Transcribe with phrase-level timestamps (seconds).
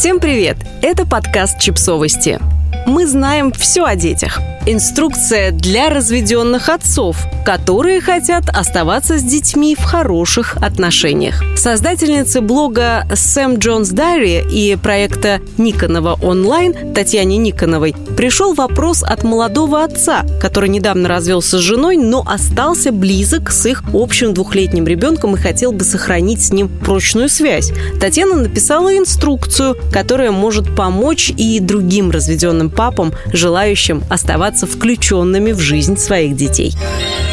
[0.00, 0.56] Всем привет!
[0.80, 2.40] Это подкаст «Чипсовости».
[2.86, 4.40] Мы знаем все о детях.
[4.64, 11.42] Инструкция для разведенных отцов, которые хотят оставаться с детьми в хороших отношениях.
[11.60, 19.84] Создательницы блога Сэм Джонс Дайри и проекта Никонова онлайн Татьяне Никоновой пришел вопрос от молодого
[19.84, 25.38] отца, который недавно развелся с женой, но остался близок с их общим двухлетним ребенком и
[25.38, 27.72] хотел бы сохранить с ним прочную связь.
[28.00, 35.98] Татьяна написала инструкцию, которая может помочь и другим разведенным папам, желающим оставаться включенными в жизнь
[35.98, 36.72] своих детей.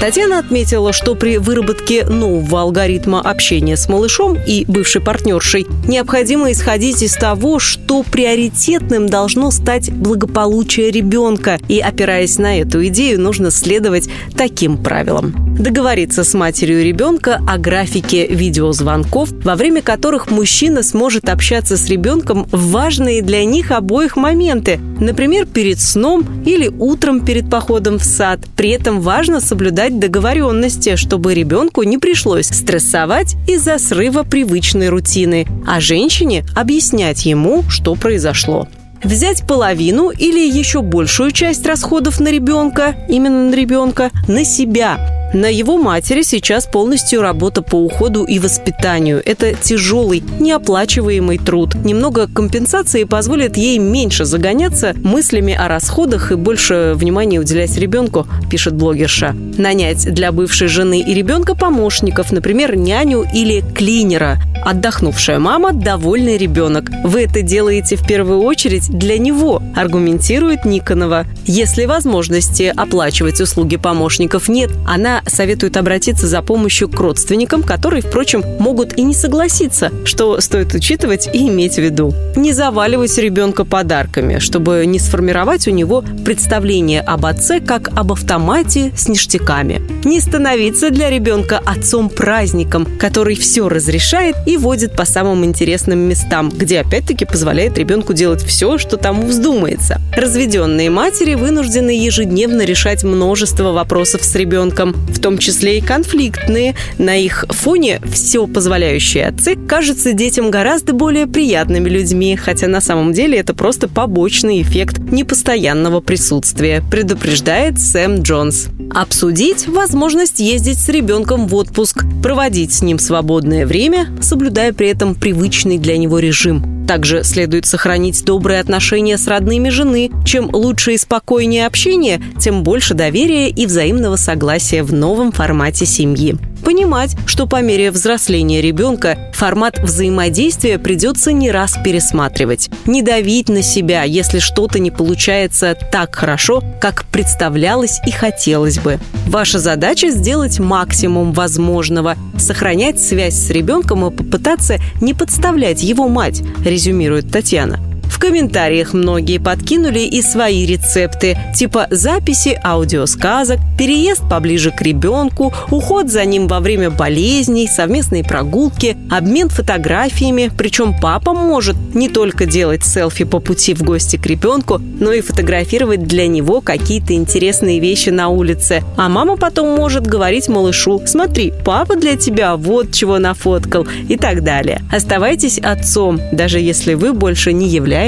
[0.00, 7.02] Татьяна отметила, что при выработке нового алгоритма общения с малышом и бывшей партнершей необходимо исходить
[7.02, 14.08] из того, что приоритетным должно стать благополучие ребенка, и опираясь на эту идею, нужно следовать
[14.36, 21.76] таким правилам договориться с матерью ребенка о графике видеозвонков, во время которых мужчина сможет общаться
[21.76, 27.98] с ребенком в важные для них обоих моменты, например, перед сном или утром перед походом
[27.98, 28.40] в сад.
[28.56, 35.80] При этом важно соблюдать договоренности, чтобы ребенку не пришлось стрессовать из-за срыва привычной рутины, а
[35.80, 38.68] женщине объяснять ему, что произошло.
[39.02, 44.98] Взять половину или еще большую часть расходов на ребенка, именно на ребенка, на себя–
[45.34, 49.22] на его матери сейчас полностью работа по уходу и воспитанию.
[49.24, 51.74] Это тяжелый, неоплачиваемый труд.
[51.74, 58.74] Немного компенсации позволит ей меньше загоняться мыслями о расходах и больше внимания уделять ребенку, пишет
[58.74, 59.34] блогерша.
[59.58, 64.38] Нанять для бывшей жены и ребенка помощников, например, няню или клинера.
[64.64, 66.90] Отдохнувшая мама– довольный ребенок.
[67.04, 71.26] Вы это делаете в первую очередь для него, аргументирует Никонова.
[71.44, 74.70] Если возможности оплачивать услуги помощников нет,
[75.18, 80.74] она советует обратиться за помощью к родственникам, которые, впрочем, могут и не согласиться, что стоит
[80.74, 82.14] учитывать и иметь в виду.
[82.36, 88.92] Не заваливать ребенка подарками, чтобы не сформировать у него представление об отце как об автомате
[88.96, 89.82] с ништяками.
[90.04, 96.80] Не становиться для ребенка отцом-праздником, который все разрешает и водит по самым интересным местам, где
[96.80, 100.00] опять-таки позволяет ребенку делать все, что тому вздумается.
[100.16, 106.74] Разведенные матери вынуждены ежедневно решать множество вопросов с ребенком, в том числе и конфликтные.
[106.98, 113.12] На их фоне все позволяющие отцы кажутся детям гораздо более приятными людьми, хотя на самом
[113.12, 118.68] деле это просто побочный эффект непостоянного присутствия, предупреждает Сэм Джонс.
[118.94, 125.14] Обсудить возможность ездить с ребенком в отпуск, проводить с ним свободное время, соблюдая при этом
[125.14, 126.77] привычный для него режим.
[126.88, 130.10] Также следует сохранить добрые отношения с родными жены.
[130.24, 136.36] Чем лучше и спокойнее общение, тем больше доверия и взаимного согласия в новом формате семьи
[136.58, 142.68] понимать, что по мере взросления ребенка формат взаимодействия придется не раз пересматривать.
[142.86, 148.98] Не давить на себя, если что-то не получается так хорошо, как представлялось и хотелось бы.
[149.26, 156.42] Ваша задача сделать максимум возможного, сохранять связь с ребенком и попытаться не подставлять его мать,
[156.64, 157.87] резюмирует Татьяна.
[158.18, 166.10] В комментариях многие подкинули и свои рецепты, типа записи аудиосказок, переезд поближе к ребенку, уход
[166.10, 170.50] за ним во время болезней, совместные прогулки, обмен фотографиями.
[170.58, 175.20] Причем папа может не только делать селфи по пути в гости к ребенку, но и
[175.20, 178.82] фотографировать для него какие-то интересные вещи на улице.
[178.96, 184.42] А мама потом может говорить малышу «Смотри, папа для тебя вот чего нафоткал» и так
[184.42, 184.82] далее.
[184.90, 188.07] Оставайтесь отцом, даже если вы больше не являетесь